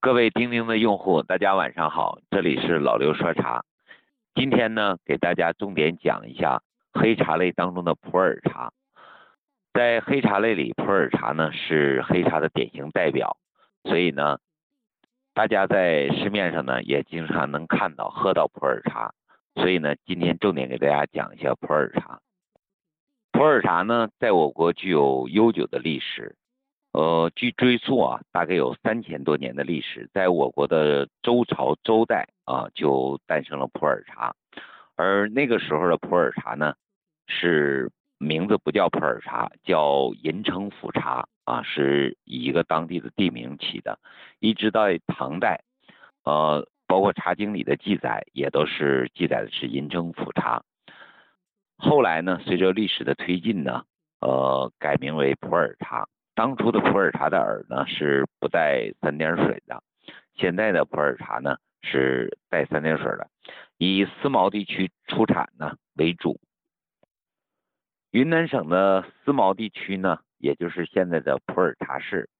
[0.00, 3.64] 各位钉钉的用户，大家晚上好，这里是老刘说茶。
[4.32, 6.62] 今天呢，给大家重点讲一下
[6.92, 8.72] 黑茶类当中的普洱茶。
[9.74, 13.38] 在黑茶类里，普洱茶呢是黑茶的典型代表，
[13.82, 14.38] 所以呢，
[15.34, 19.12] 大家在市面上呢也经常能看到、喝到普洱茶。
[19.56, 22.20] 所以呢，今天重点给大家讲一下普洱茶。
[23.32, 26.36] 普洱茶呢，在我国具有悠久的历史。
[26.92, 34.34] 呃，据追溯啊，大概有三千多年的历史，在我国的周朝周代啊，就诞生了普洱茶。
[34.96, 36.74] 而那个时候的普洱茶呢，
[37.28, 43.98] 是名字不叫普洱茶，叫银城府茶啊，是以一个当地的地名起的。
[44.40, 45.62] 一直到唐代，
[46.24, 50.64] 呃，包括《茶经》里的记载，也都是记载的是银城府茶。
[51.76, 53.84] 后来呢，随着历史的推进呢，
[54.20, 56.08] 呃，改名为普洱茶。
[56.38, 59.82] 当初的普洱茶的饵呢是不带三点水的，
[60.36, 63.28] 现在的普洱茶呢是带三点水的，
[63.76, 66.40] 以思茅地区出产呢为主。
[68.12, 72.30] 云南省的思茅地区呢，也就是现在的普洱茶市，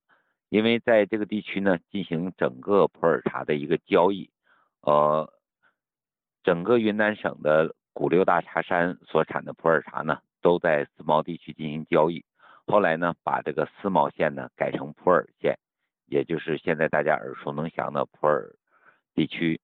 [0.48, 4.30] 因为在这个地区呢进行整个普洱茶的一个交易，
[4.82, 5.28] 呃，
[6.44, 12.24] 整个云南省的古六大茶山所产的普洱茶呢都在思茅地区进行交易。
[12.68, 15.58] 后来呢，把这个思茅县呢改成普洱县，
[16.04, 18.56] 也就是现在大家耳熟能详的普洱
[19.14, 19.58] 地区。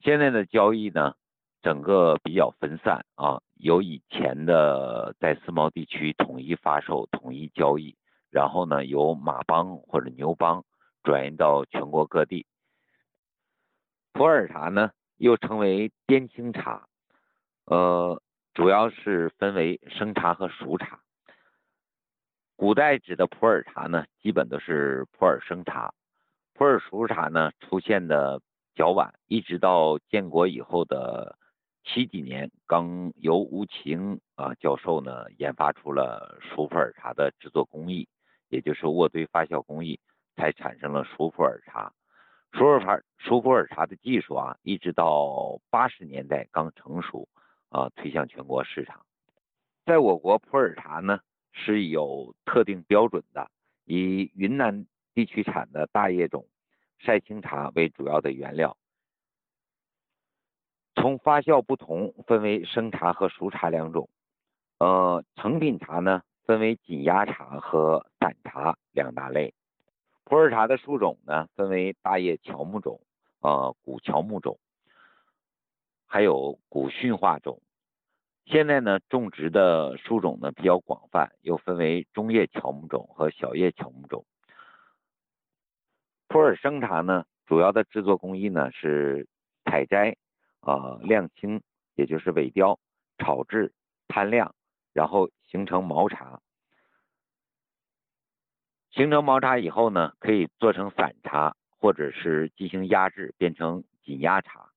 [0.00, 1.14] 现在的交易呢，
[1.62, 7.96] 整个比较分散啊，由以前的在思茅地区统一发售、统一交易，
[8.30, 10.62] 然后呢，由马帮或者牛帮
[11.02, 12.46] 转移到全国各地。
[14.12, 16.86] 普洱茶呢，又称为滇青茶，
[17.64, 18.20] 呃，
[18.52, 21.00] 主要是分为生茶和熟茶。
[22.60, 25.94] 古代指的普洱茶呢，基本都是普洱生茶，
[26.52, 28.42] 普洱熟茶呢出现的
[28.74, 31.38] 较晚，一直到建国以后的
[31.82, 38.06] 七几年，刚由吴晴啊教授呢研发出了熟普洱茶的制作工艺，
[38.50, 39.98] 也就是渥堆发酵工艺，
[40.36, 41.90] 才产生了熟普洱茶。
[42.52, 47.26] 熟普洱熟普洱茶的技术啊，一直到八十年代刚成熟
[47.70, 49.00] 啊，推向全国市场。
[49.86, 51.20] 在我国，普洱茶呢。
[51.62, 53.50] 是有特定标准的，
[53.84, 56.46] 以云南地区产的大叶种
[56.98, 58.76] 晒青茶为主要的原料。
[60.94, 64.08] 从发酵不同，分为生茶和熟茶两种。
[64.78, 69.52] 呃，成品茶呢，分为紧压茶和散茶两大类。
[70.24, 73.00] 普洱茶的树种呢，分为大叶乔木种、
[73.40, 74.58] 呃古乔木种，
[76.06, 77.60] 还有古驯化种。
[78.50, 84.26] 现在呢，种植的树种呢比较广泛，又分为中叶乔木种和小叶乔木种。
[86.26, 89.28] 普洱生茶呢，主要的制作工艺呢是
[89.64, 90.16] 采摘、
[90.58, 91.62] 啊晾青，
[91.94, 92.80] 也就是萎凋、
[93.18, 93.72] 炒制、
[94.08, 94.52] 摊晾，
[94.92, 96.40] 然后形成毛茶。
[98.90, 104.72] 形成毛茶以后呢，可以做成散茶，或者是进行压制，变成紧压茶。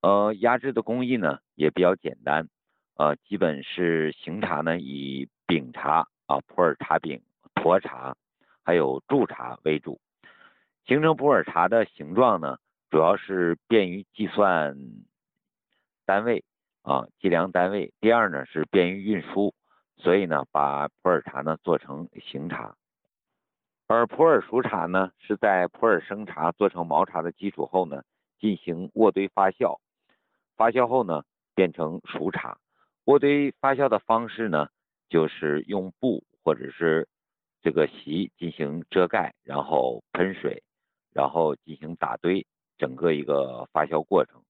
[0.00, 2.48] 呃，压制的工艺呢也比较简单。
[2.98, 7.22] 呃，基本是行茶呢，以饼茶啊、普洱茶饼、
[7.54, 8.16] 沱茶，
[8.64, 10.00] 还有柱茶为主。
[10.84, 12.58] 形成普洱茶的形状呢，
[12.90, 14.76] 主要是便于计算
[16.06, 16.44] 单位
[16.82, 17.92] 啊，计量单位。
[18.00, 19.54] 第二呢，是便于运输，
[19.98, 22.74] 所以呢，把普洱茶呢做成行茶。
[23.86, 28.02] 而普洱熟茶呢，是在普洱生茶做成毛茶的基础后呢，
[28.40, 29.78] 进行渥堆发酵，
[30.56, 31.22] 发酵后呢，
[31.54, 32.58] 变成熟茶。
[33.08, 34.68] 锅堆发酵的方式呢，
[35.08, 37.08] 就是用布或者是
[37.62, 40.62] 这个席进行遮盖，然后喷水，
[41.14, 44.42] 然后进行打堆，整个一个发酵过程。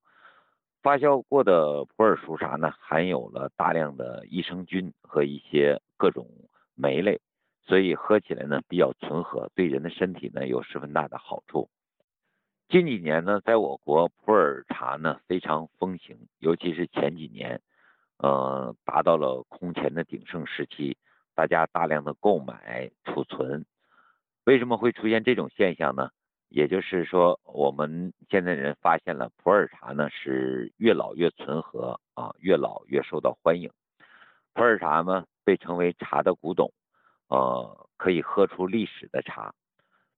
[0.83, 6.27] 发酵过的普洱熟茶呢，含有了大量的益生菌和一些各种
[6.75, 7.21] 酶类，
[7.65, 11.71] 所以喝起来呢比较醇和，对人的身体呢有十分大的好处。
[12.69, 17.61] 近几年呢，在我国普洱茶呢非常风行，尤其是前几年。
[18.19, 20.97] 呃，达到了空前的鼎盛时期，
[21.35, 23.65] 大家大量的购买储存。
[24.45, 26.11] 为什么会出现这种现象呢？
[26.49, 33.71] 也就是说，我们现在人发现了普洱茶呢是越老越醇和啊，越老越受到欢迎。
[34.55, 36.73] 普洱茶呢被称为茶的古董，
[37.29, 39.53] 呃，可以喝出历史的茶。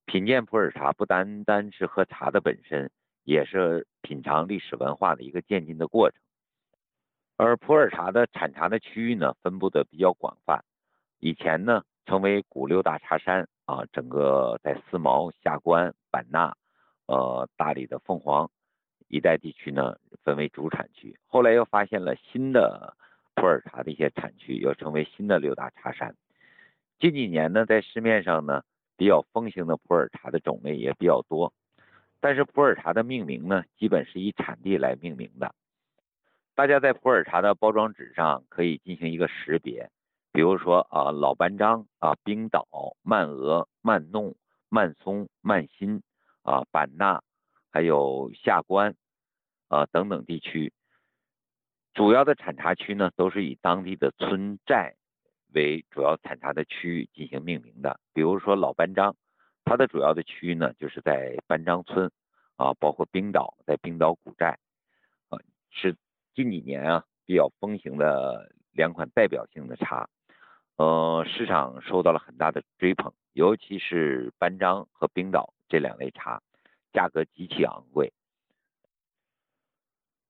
[0.07, 2.91] 品鉴普洱茶不单单是喝茶的本身，
[3.25, 6.21] 也是品尝历史文化的一个渐进的过程。
[7.43, 10.63] 而普洱茶的产茶的区域呢，分布的比较广泛。
[11.21, 16.55] 以前呢，称为古六大茶山啊，整个在思茅、下关、版纳
[17.07, 18.51] 呃大理的凤凰
[19.09, 22.95] 一带地区呢分为主产区，后来又发现了新的
[23.35, 26.15] 普洱茶的一些产区，又成为新的六大茶山。
[26.99, 28.61] 近几年呢，在市面上呢
[28.99, 31.55] 比较风行的普洱茶的种类也比较多，
[32.21, 35.55] 但是普洱茶的命名呢，基本是以产地来命名的。
[36.55, 39.91] 大家在普洱茶的包装纸上可以进行一个识别，
[40.31, 42.67] 比如说啊老班章啊冰岛
[43.03, 44.35] 曼俄曼弄
[44.69, 46.03] 曼松曼辛
[46.43, 47.23] 啊版纳，
[47.71, 48.95] 还有下关
[49.69, 50.75] 啊等等地区，
[51.95, 54.97] 主要的产茶区呢都是以当地的村寨
[55.55, 57.99] 为主要产茶的区域进行命名的。
[58.13, 59.17] 比如说老班章，
[59.65, 62.11] 它的主要的区域呢就是在班章村
[62.57, 64.59] 啊，包括冰岛在冰岛古寨
[65.31, 65.39] 啊
[65.71, 65.97] 是。
[66.35, 70.09] 近几年啊，比较风行的两款代表性的茶，
[70.77, 76.41] 呃，市场受到了很大的追捧，尤其是班章和冰岛这两类茶，
[76.93, 78.13] 价格极其昂贵。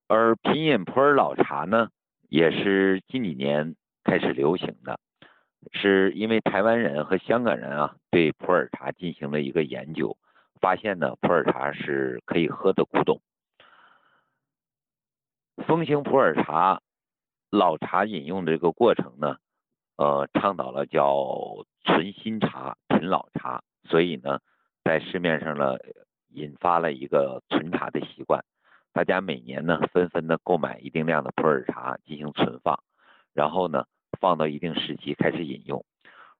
[0.07, 1.89] 而品饮普洱老茶呢，
[2.27, 4.99] 也是近几年开始流行的，
[5.71, 10.17] 是因为台湾人和香港人啊，对普洱茶进行了一个研究，
[10.59, 13.21] 发现呢，普洱茶是可以喝的古董。
[15.57, 16.81] 风行普洱茶
[17.49, 19.37] 老茶饮用的这个过程呢，
[19.97, 24.39] 呃，倡导了叫存新茶品老茶，所以呢，
[24.83, 25.77] 在市面上呢，
[26.29, 28.43] 引发了一个存茶的习惯。
[28.93, 32.83] 大家每年呢，纷纷的购买一定量的普洱茶进行存放，
[33.33, 33.85] 然后呢，
[34.19, 35.85] 放到一定时期开始饮用。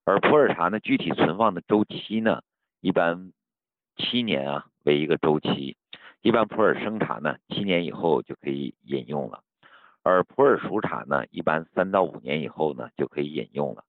[0.03, 2.41] 而普洱茶呢，具体存放的周期呢，
[2.79, 3.31] 一般
[3.97, 5.77] 七年啊为一个周期。
[6.21, 9.41] 一般普洱生茶呢，七年以后就可以饮用了，
[10.03, 13.83] 而普洱熟茶呢，一般三到五年以后呢就可以饮用了。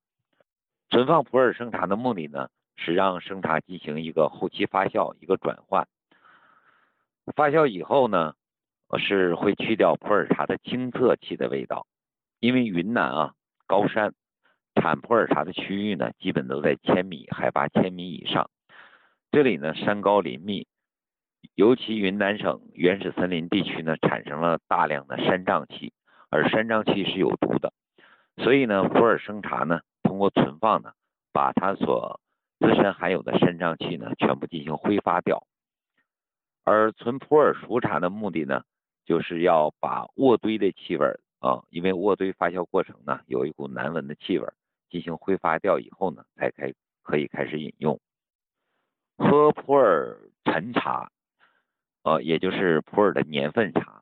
[0.89, 5.87] 存放普洱生茶的目的呢，是让生茶进行一个后期发酵、一个转换。
[7.35, 8.33] 发酵以后呢，
[8.97, 11.85] 是会去掉普洱茶的清涩气的味道。
[12.39, 13.33] 因为云南啊
[13.67, 14.11] 高山，
[14.73, 18.49] 产普洱茶的区域呢，基本都在千米海拔千米以上，
[19.31, 20.67] 这里呢山高林密。
[21.55, 25.93] 尤其云南省原始森林地区呢，产生了大量的山瘴气，
[26.29, 27.71] 而山瘴气是有毒的，
[28.37, 30.93] 所以呢，普洱生茶呢，通过存放呢，
[31.31, 32.19] 把它所
[32.59, 35.45] 自身含有的山瘴气呢，全部进行挥发掉。
[36.63, 38.63] 而存普洱熟茶的目的呢，
[39.05, 41.05] 就是要把渥堆的气味
[41.39, 44.47] 啊，因为渥堆发酵过程呢，有一股难闻的气味，
[44.89, 46.73] 进行挥发掉以后呢，才开
[47.03, 47.99] 可以开始饮用。
[49.17, 51.11] 喝普洱陈茶。
[52.03, 54.01] 呃，也就是普洱的年份茶，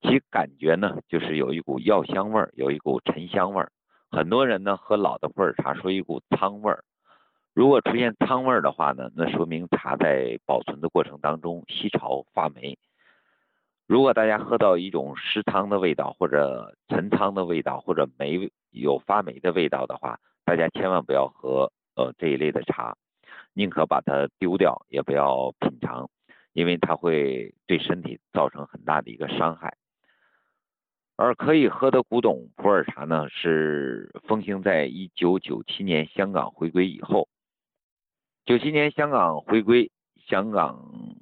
[0.00, 3.72] 其感觉呢，就是有一股药香味儿，有一股沉香味儿。
[4.10, 6.84] 很多人呢喝老的普洱茶，说一股苍味儿。
[7.52, 12.78] 如果出现苍味儿的话呢，那说明茶在保存的过程当中吸潮发霉。
[13.86, 22.96] 如果大家喝到一种湿汤的味道，或者陈汤的味道，或者霉有发霉的味道的话，大家千万不要喝呃这一类的茶，
[23.52, 26.08] 宁可把它丢掉，也不要品尝。
[26.54, 29.76] 因为它会对身体造成很大的一个伤害，
[31.16, 37.28] 而可以喝的古董普洱茶呢，是风行在一九九七年香港回归以后。
[38.44, 39.90] 九七年香港回归，
[40.26, 41.16] 香港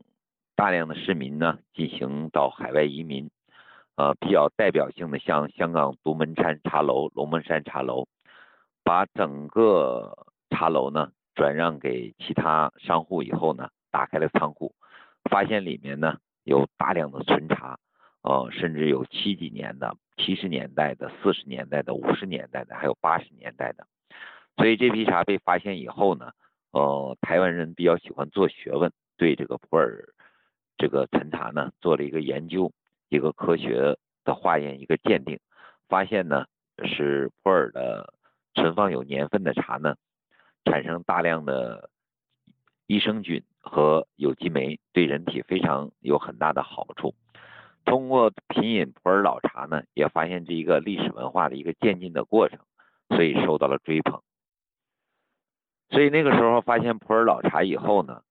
[0.54, 3.30] 大量的市民呢进行到海外移民，
[3.96, 8.06] 呃，比较代表性的像香港独门山茶楼、龙门山茶楼，
[8.84, 14.74] 把整个茶楼呢转让给其他商户以后呢，打开了仓库。
[15.30, 17.78] 发现里面呢有大量的存茶，
[18.22, 23.86] 呃，甚至有七几年的、七十年代的、四十年代的、五十年代的，还有八十年代的。
[24.56, 26.32] 所以这批茶被发现以后呢，
[26.72, 30.12] 呃，台湾人比较喜欢做学问，对这个普洱
[30.76, 32.72] 这个陈茶呢做了一个研究，
[33.08, 35.38] 一个科学的化验，一个鉴定，
[35.88, 36.44] 发现呢
[36.84, 38.12] 是普洱的
[38.54, 39.96] 存放有年份的茶呢，
[40.64, 41.88] 产生大量的
[42.86, 43.42] 益生菌。
[43.62, 47.14] 和有机酶对人体非常有很大的好处。
[47.84, 52.58] 通过品饮普洱老茶呢，也发现这一个历史文化的一个渐进的过程，
[53.08, 54.20] 所以受到了追捧。
[55.90, 58.22] 所以那个时候发现普洱老茶以后呢，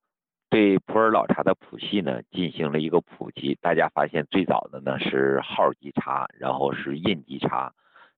[0.49, 3.55] 对普洱老茶的谱系呢进行了一个普及。
[3.61, 7.73] 大家发现最早的呢是号级茶，然后是印级茶，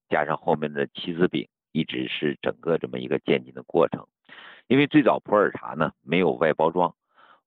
[0.10, 4.08] 加上后面的七字饼，一直是整个这么一个渐进的过程。
[4.68, 6.96] 因为最早普洱茶呢没有外包装。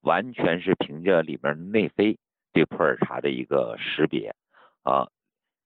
[0.06, 2.16] 完全是凭着里面内飞
[2.52, 4.36] 对普洱茶的一个识别
[4.84, 5.08] 啊，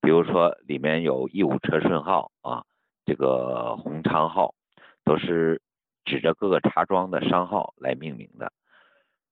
[0.00, 2.64] 比如说里面有义乌车顺号啊，
[3.04, 4.54] 这个红昌号，
[5.04, 5.60] 都是
[6.06, 8.50] 指着各个茶庄的商号来命名的。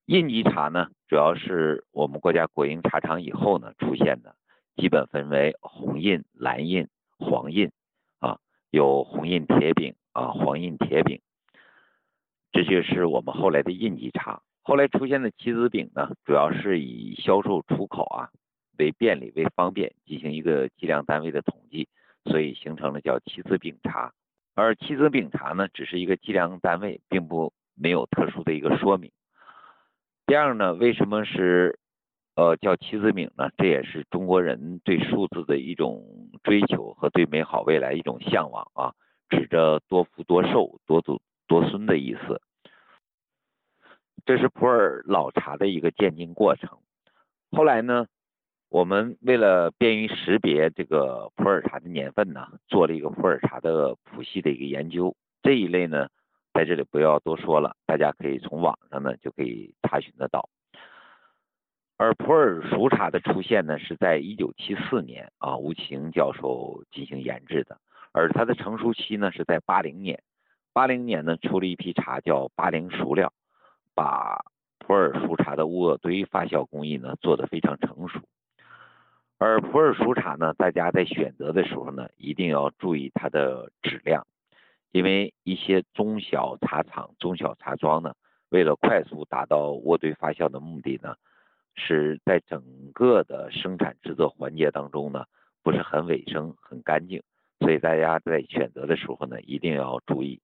[0.05, 4.37] 印级茶呢，主要是我们国家国营茶厂以后呢出现的，
[4.77, 6.87] 基本分为红印、蓝印、
[7.19, 7.71] 黄印
[8.19, 8.39] 啊，
[8.71, 11.23] 有红印铁饼啊，黄印铁饼，
[12.53, 14.43] 这就是我们后来的印级茶。
[14.69, 18.29] 后来出现的七子饼呢，主要是以销售出口啊
[18.77, 21.89] 为便利为方便进行一个计量单位的统计，
[22.27, 24.13] 所以形成了叫七子饼茶。
[24.55, 29.11] 而七子饼茶呢，只是一个计量单位，并不没有特殊的一个说明。
[30.27, 31.79] 第二呢，为什么是
[32.37, 33.49] 呃叫七子饼呢？
[33.57, 36.05] 这也是中国人对数字的一种
[36.45, 38.93] 追求和对美好未来一种向往啊，
[39.31, 42.43] 指着多福多寿、多祖多孙的意思。
[44.29, 46.69] 这是普洱老茶的一个渐进过程。
[47.51, 48.05] 后来呢，
[48.69, 55.17] 我们为了便于识别这个普洱茶的年份呢，做了一个普洱茶的谱系的一个研究。
[55.43, 56.09] 这一类呢。
[56.55, 60.49] 在这里不要多说了，大家可以从网上呢就可以查询得到。
[61.97, 67.79] 而普洱熟茶的出现呢，是在一九七四年啊，吴启英教授进行研制的，
[68.13, 70.21] 而它的成熟期呢是在八零年。
[70.73, 73.33] 八零年呢出了一批茶叫八零熟料，
[73.99, 74.45] 把
[74.79, 78.21] 普洱熟茶的渥堆发酵工艺呢做得非常成熟。
[79.39, 84.25] 而普洱熟茶呢，大家在选择的时候呢，一定要注意它的质量。
[84.93, 88.15] 因为一些中小茶厂、中小茶庄呢，
[88.51, 91.17] 为了快速达到渥堆发酵的目的呢，
[91.75, 92.63] 是在整
[92.95, 95.25] 个的生产制作环节当中呢，
[95.65, 97.21] 不是很卫生、很干净，
[97.59, 100.41] 所以大家在选择的时候呢，一定要注意。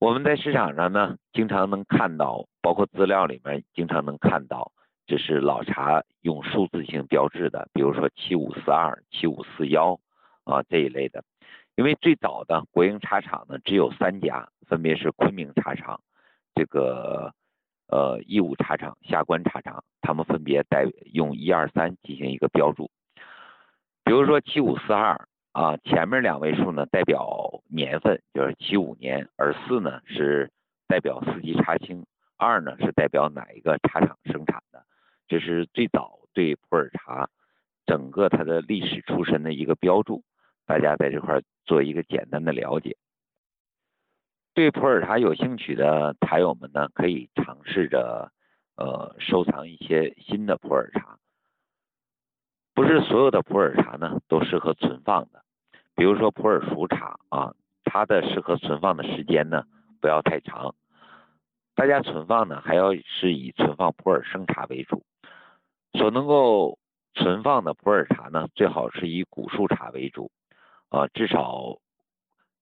[0.00, 4.72] 我们在市场上呢，经常能看到，包括资料里面经常能看到，
[5.06, 10.00] 这是老茶用数字性标志的，比如说七五四二、七五四幺。
[10.44, 11.22] 啊，这一类的，
[11.76, 16.00] 因为最早的国营茶厂呢只有三家，分别是昆明茶厂、
[16.54, 17.32] 这个
[17.86, 22.90] 呃义乌茶厂、下关茶厂，他们分别带用一二三进行一个标注。
[24.02, 30.50] 比如说七五四二啊，前面两位数呢代表年份，就是七五年，而四呢是
[30.86, 34.84] 代表四季茶青，二呢是代表哪一个茶厂生产的，
[35.26, 37.28] 这是最早对普洱茶
[37.84, 40.22] 整个它的历史出身的一个标注。
[40.66, 42.96] 大家在这块做一个简单的了解。
[44.54, 48.30] 对普洱茶有兴趣的茶友们呢，可以尝试着
[48.76, 51.18] 呃收藏一些新的普洱茶。
[52.80, 55.42] 不是所有的普洱茶呢都适合存放的，
[55.94, 57.52] 比如说普洱熟茶啊，
[57.84, 59.64] 它的适合存放的时间呢
[60.00, 60.74] 不要太长。
[61.74, 65.04] 大家存放呢还要是以存放普洱生茶为主，
[65.92, 66.78] 所能够
[67.12, 70.30] 存放的普洱茶呢，最好是以古树茶为主。
[70.88, 71.76] 啊，至少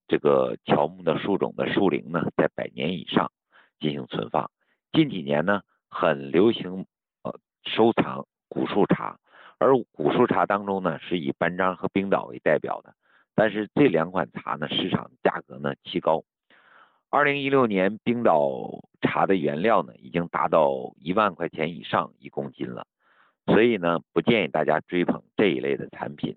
[0.08, 3.30] 这个乔木的树种的树龄呢，在百年以上
[3.78, 4.50] 进行存放。
[4.90, 6.86] 近几年呢，很流行
[7.22, 9.16] 呃收藏古树茶，
[9.58, 12.94] 而古树茶当中呢，是以班章和冰岛为代表的。
[13.34, 16.24] 但是这两款茶呢，市场价格呢奇高。
[17.10, 22.86] 二零一六年，冰岛茶的原料呢，已经达到一万块钱以上一公斤了，
[23.46, 26.36] 所以呢，不建议大家追捧这一类的产品。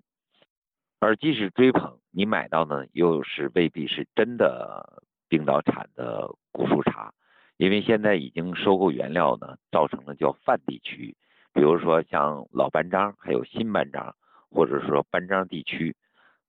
[0.98, 7.12] 而即使追捧，你买到呢，又是未必是真的冰岛产的古树茶，
[7.56, 11.16] 因为现在已经收购原料呢，造成了叫泛地区，
[11.52, 14.14] 比如说像老班章，还有新班章，
[14.50, 15.94] 或者说班章地区，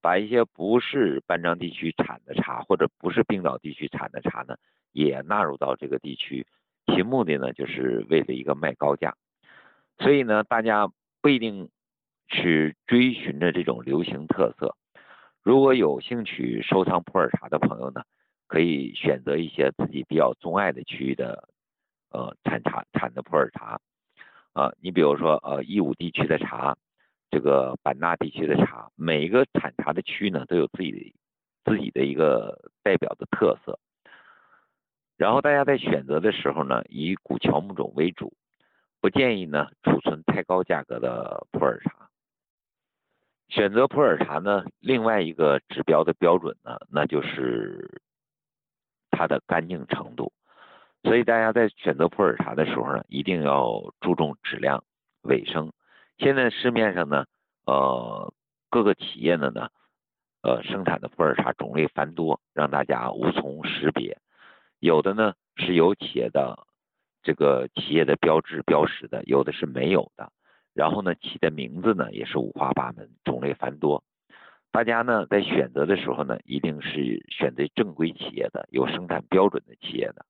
[0.00, 4.56] 把一些不是班章地区产的茶，或者不是冰岛地区产的茶呢，
[4.92, 6.46] 也纳入到这个地区，
[6.86, 9.14] 其目的呢，就是为了一个卖高价，
[9.98, 10.88] 所以呢，大家
[11.20, 11.68] 不一定。
[12.26, 14.74] 去追寻着这种流行特色。
[15.42, 18.02] 如果有兴趣收藏普洱茶的朋友呢，
[18.48, 21.46] 可以选择一些自己比较钟爱的区域的，
[22.10, 23.78] 呃，产茶产的普洱茶。
[24.54, 26.76] 啊，你比如说，呃，义乌地区的茶，
[27.28, 31.12] 这个版纳地区的茶，每一个产茶的区域呢，都有自己
[31.64, 33.78] 自己的一个代表的特色。
[35.16, 38.32] 然后大家在选择的时候呢，以古乔木种为主，
[39.00, 42.08] 不建议呢储存太高价格的普洱茶。
[43.48, 48.00] 选择普洱茶呢，另外一个指标的标准呢，那就是
[49.10, 50.32] 它的干净程度。
[51.04, 54.82] 所以大家在选择普洱茶的时候呢，一定要注重质量、
[55.22, 55.70] 卫生。
[56.16, 57.26] 现在市面上呢，
[57.66, 58.32] 呃，
[58.70, 59.68] 各个企业的呢，
[60.42, 64.16] 呃，生产的普洱茶种类繁多，让大家无从识别。
[64.80, 66.66] 有的呢是有企业的
[67.22, 70.32] 这个企业的标志标识的，有的是没有的。
[70.72, 74.02] 然后呢，起的名字呢也是五花八门，种类繁多。
[74.72, 80.24] 大家呢在选择的时候呢，一定是选择正规企业的、有生产标准的企业的。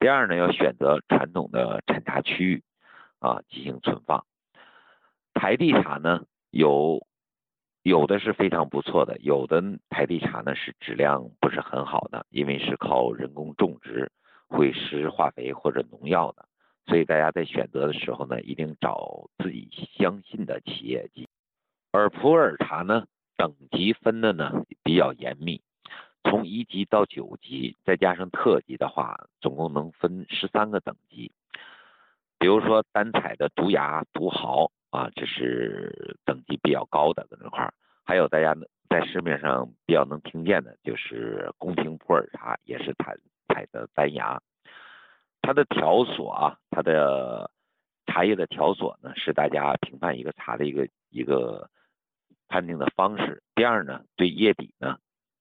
[0.00, 2.62] 第二呢，要选择传统的产茶区域
[3.18, 4.24] 啊进行存放。
[5.34, 7.06] 台地茶呢，有
[7.82, 14.12] 有的是非常不错的，有的台地茶呢是质量不是很好的，因为是靠人工种植，
[14.46, 16.46] 会施化肥或者农药的，
[16.86, 21.10] 所以大家在选择的时候呢，一定找自己相信的企业。
[21.90, 25.60] 而普洱茶呢，等级分的呢比较严密。
[26.24, 31.32] 从一级到九级，再加上特级的话，总共能分十三个等级。
[32.38, 37.72] 比如说单采的独芽、独豪啊，这是等级比较高的在这块儿。
[38.04, 38.54] 还有大家
[38.88, 43.16] 在市面上比较能听见的，就是宫廷普洱茶，也是采
[43.48, 44.40] 采的单芽。
[45.40, 47.50] 它的条索啊，它的
[48.06, 51.70] 茶叶的条索呢，是大家评判一个茶的一个一个
[52.48, 53.42] 判定的方式。
[53.54, 54.98] 第二呢，对叶底呢。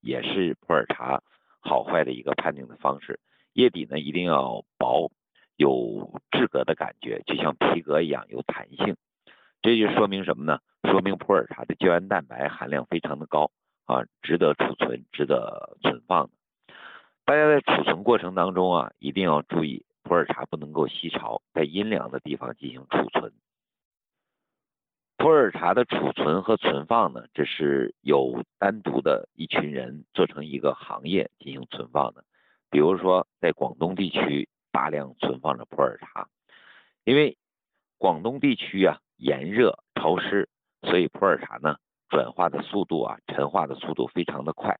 [0.07, 1.21] 也是普洱茶
[1.59, 3.19] 好坏的一个判定的方式。
[3.51, 5.11] 叶底呢一定要薄，
[5.57, 8.95] 有质革的感觉，就像皮革一样有弹性。
[9.61, 10.59] 这就说明什么呢？
[10.83, 13.51] 说明普洱茶的胶原蛋白含量非常的高
[13.85, 16.29] 啊，值得储存、值得存放。
[17.25, 23.33] 大家在储存过程当中啊，一定要注意普洱茶不能够吸潮，在阴凉的地方进行储存。
[25.17, 32.23] 普洱茶的储存和存放呢，这是有单独的一群人做成一个行业进行存放的。
[32.69, 36.27] 比如说，在广东地区大量存放着普洱茶，
[37.03, 37.35] 因为
[37.97, 40.49] 广东地区啊炎热潮湿，
[40.83, 41.77] 所以普洱茶呢
[42.09, 44.79] 转化的速度啊陈化的速度非常的快。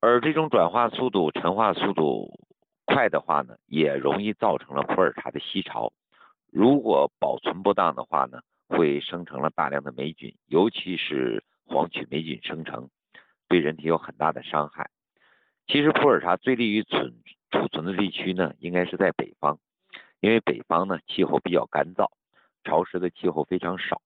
[0.00, 2.38] 而这种转化速度、陈化速度
[2.84, 5.94] 快的话呢，也容易造成了普洱茶的吸潮。
[6.54, 12.90] 如果保存不当的话呢，会生成了大量的霉菌，尤其是黄曲霉菌生成，
[13.48, 14.88] 对人体有很大的伤害。
[15.66, 17.12] 其实普洱茶最利于存
[17.50, 19.58] 储存的地区呢，应该是在北方，
[20.20, 22.06] 因为北方呢气候比较干燥，
[22.62, 24.00] 潮湿的气候非常少。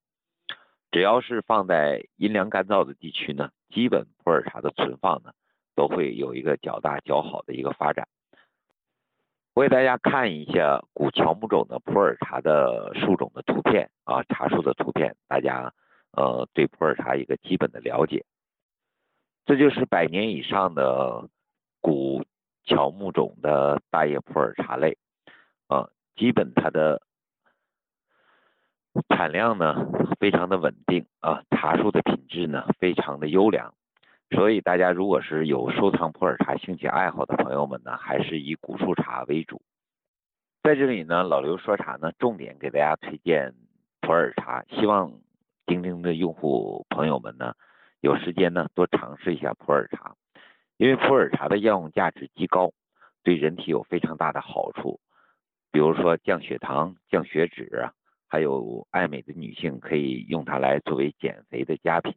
[0.91, 5.33] 只要是放在阴凉干燥的地区呢，基本普洱茶的存放呢
[5.75, 8.09] 都会有一个较大较好的一个发展。
[9.59, 15.75] 我给大家看一下古乔木种的普洱茶的树种的图片啊，茶树的图片，大家
[16.13, 18.25] 呃对普洱茶一个基本的了解。
[19.47, 21.29] 这就是百年以上的
[21.81, 22.25] 古
[22.67, 24.97] 乔木种的大叶普洱茶类
[25.67, 27.03] 啊，基本它的
[29.09, 29.89] 产量呢
[30.21, 33.75] 非常的稳定啊，茶树的品质呢非常的优良。
[34.31, 39.63] 所以大家如果是有收藏普洱茶兴趣爱好的朋友们呢，还是以古树茶为主。
[40.63, 43.55] 在这里呢，老刘说茶呢，重点给大家推荐
[44.01, 45.13] 普洱茶，希望
[45.65, 47.55] 钉钉的用户朋友们呢，
[48.01, 50.15] 有时间呢多尝试一下普洱茶，
[50.77, 52.73] 因为普洱茶的药用价值极高，
[53.23, 55.01] 对人体有非常大的好处，
[55.73, 57.89] 比如说降血糖、降血脂，
[58.29, 62.15] 还有爱美的女性可以用它来作为减肥的佳品。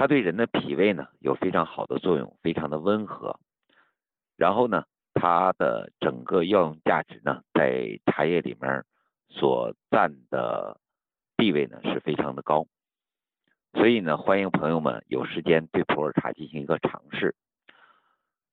[0.00, 3.38] 它对人的脾胃呢有非常好的作用，非常的温和。
[4.34, 8.86] 然后呢，它的整个药用价值呢，在茶叶里面
[9.28, 10.80] 所占的
[11.36, 12.66] 地位呢是非常的高。
[13.74, 17.34] 所以呢，欢迎朋友们有时间对普洱茶进行一个尝试。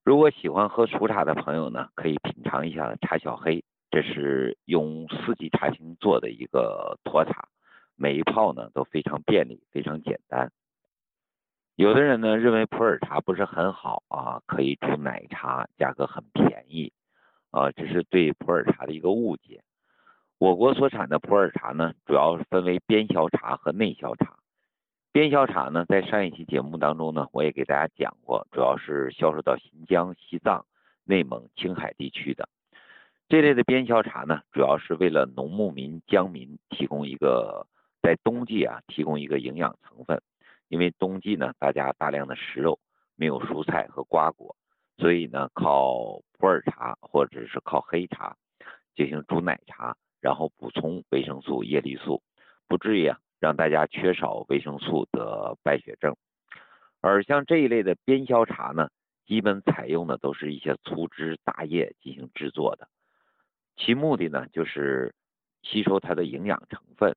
[0.03, 7.47] 如果喜欢喝熟茶的朋友呢，可以品尝一下茶小黑，这是用四季茶青做的一个沱茶，
[7.95, 10.51] 每一泡呢都非常便利，非常简单。
[11.77, 16.91] 有的人呢认为普洱茶不是很好啊，可以煮奶茶，价格很便宜，
[17.51, 19.61] 啊，这是对普洱茶的一个误解。
[20.39, 24.39] 我国所产的普洱茶呢，主要分为边销茶和内销茶。
[25.11, 30.65] 边销茶呢，在上一期节目当中呢，我也给大家讲过，主要是销售到新疆、西藏、
[31.03, 32.49] 内蒙、青海地区的。
[33.29, 37.67] 这类的边销茶呢，主要是为了农牧民、江民提供一个
[38.01, 40.19] 在冬季啊，提供一个营养成分。
[40.67, 42.80] 因为冬季呢，大家大量的食肉，
[43.15, 44.56] 没有蔬菜和瓜果，
[44.97, 48.36] 所以呢，靠普洱茶或者是靠黑茶
[48.95, 52.21] 进行煮奶茶，然后补充维生素、叶绿素，
[52.67, 56.15] 不至于啊让大家缺少维生素得败血症。
[56.99, 58.89] 而像这一类的边销茶呢，
[59.25, 62.88] 基本采用的都是一些粗枝大叶进行制作的，
[63.77, 65.13] 其目的呢就是
[65.62, 67.15] 吸收它的营养成分。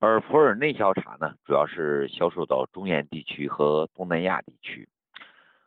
[0.00, 4.88] 而普洱内销茶呢，主要是销售到中原地区和东南亚地区。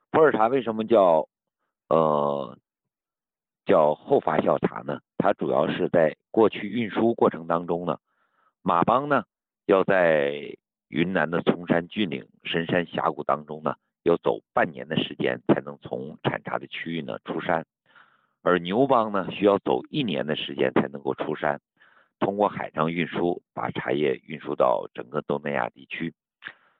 [0.09, 1.27] 普洱茶为什么叫
[1.87, 2.57] 呃
[3.63, 4.99] 叫后发酵茶呢？
[5.19, 7.99] 它主要是在过去运输过程当中呢，
[8.63, 9.23] 马帮呢
[9.67, 17.67] 要在云南的崇山峻岭、深山峡谷当中呢要走半年的时间才能从产茶的区域呢出山，
[18.41, 21.61] 而牛帮呢需要走一年的时间才能够出山，
[22.23, 26.13] 通过海上运输把茶叶运输到整个东南亚地区。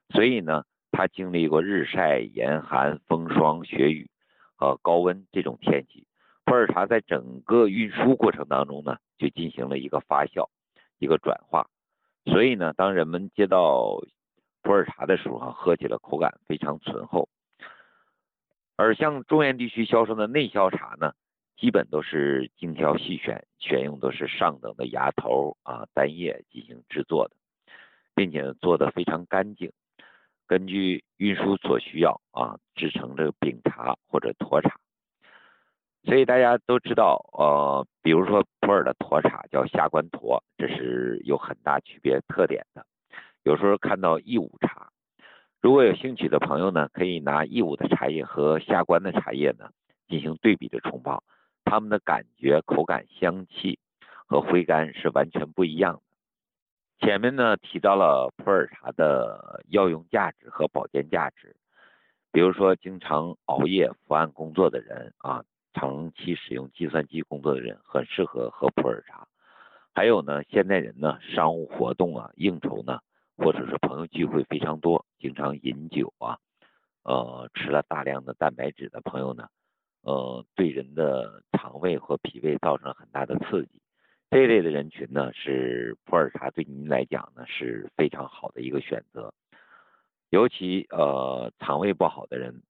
[0.09, 4.09] 所以呢，它经历过日晒、严寒、风霜、雪雨
[4.55, 6.07] 和高温这种天气。
[6.45, 10.47] 普洱茶在整个运输过程当中呢，就进行了一个发酵、
[10.97, 11.67] 一个转化。
[12.25, 14.01] 所以呢，当人们接到
[14.61, 17.27] 普洱茶的时候，喝起来口感非常醇厚。
[18.77, 21.13] 而像中原地区销售的内销茶呢，
[21.55, 27.35] 基本都是精挑细选，选用都是上等的芽头啊单叶进行制作的，
[28.15, 29.71] 并且做的非常干净。
[30.45, 34.77] 根据运输所需要啊，制成这个饼茶或者沱茶。
[36.03, 42.85] 所以大家都知道，呃，比如说普洱的沱茶叫下关沱，这是有很大区别特点的。
[43.43, 44.89] 有时候看到义乌茶，
[45.61, 49.69] 如果有兴趣的朋友呢，可以拿义乌的茶叶和下关的茶叶呢
[50.09, 51.23] 进行对比的冲泡，
[51.73, 53.79] 它们的感觉、口感、香气
[54.27, 57.07] 和回甘是完全不一样的。
[57.07, 61.55] 前面呢提到了普洱茶的药用价值和保健价值，
[62.31, 65.43] 比如说经常熬夜伏案工作的人啊。
[65.75, 69.27] 长期使用计算机工作的人很适合喝普洱茶。
[69.91, 72.99] 还有呢，现代人呢，商务活动啊、应酬呢，
[73.37, 76.37] 或者是朋友聚会非常多，经常饮酒啊，
[77.01, 79.47] 呃，吃了大量的蛋白质的朋友呢，
[80.03, 83.81] 呃，对人的肠胃和脾胃造成很大的刺激。
[84.29, 89.33] 这类的人群呢，是普洱茶对您来讲呢是非常好的一个选择。
[90.29, 92.63] 尤其呃，肠胃不好的人。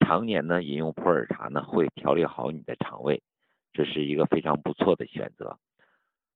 [0.00, 3.22] 常年呢饮用普洱茶呢，会调理好你的肠胃，
[3.72, 5.58] 这是一个非常不错的选择。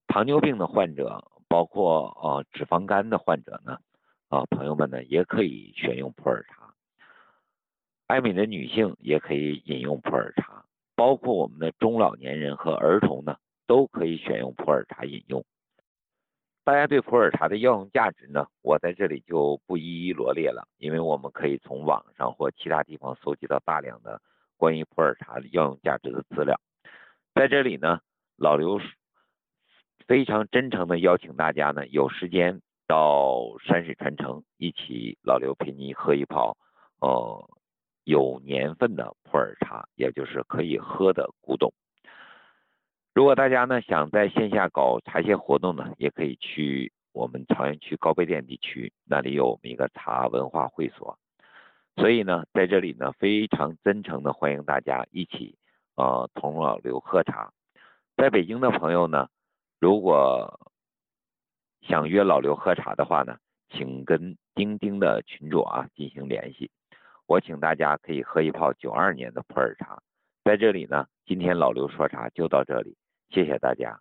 [0.09, 3.79] 糖尿病的患者，包括呃脂肪肝的患者呢，
[4.29, 6.70] 啊朋友们呢也可以选用普洱茶。
[8.11, 10.65] 爱美的女性也可以饮用普洱茶，
[10.97, 13.37] 包括我们的中老年人和儿童呢，
[13.69, 15.45] 都可以选用普洱茶饮用。
[16.65, 24.21] 大家对普洱茶的药用价值呢，我在这里就不一一罗列了，因为我们可以从网上或其他地方搜集到大量的
[24.57, 26.61] 关于普洱茶的药用价值的资料。
[27.33, 28.01] 在这里呢，
[28.37, 28.81] 老刘
[30.09, 36.57] 非常真诚的邀请大家呢，有时间到山水传承，一起老刘陪你喝一泡，
[37.01, 37.49] 呃，
[38.05, 41.73] 有年份的普洱茶，也就是可以喝的古董。
[43.15, 51.19] 如果大家呢想在线下搞茶歇活动呢，也可以去我们朝阳区高碑店地区，那里有我们一个茶文化会所。
[51.97, 55.57] 所以呢，在这里呢，非常真诚的欢迎大家一起
[55.97, 57.53] 呃同老刘喝茶。
[58.17, 59.29] 在北京的朋友呢，
[59.81, 60.61] 如果
[61.83, 63.37] 想约老刘喝茶的话呢，
[63.71, 66.71] 请跟钉钉的群主啊进行联系。
[67.31, 70.03] 我请大家可以喝一泡九二年的普洱茶。
[70.43, 72.97] 在这里呢，今天老刘说茶就到这里。
[73.29, 74.01] 谢谢大家。